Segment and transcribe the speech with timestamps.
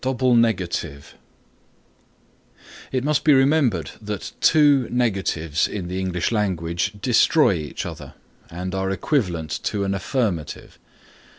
[0.03, 1.13] DOUBLE NEGATIVE
[2.91, 8.15] It must be remembered that two negatives in the English language destroy each other
[8.49, 10.79] and are equivalent to an affirmative.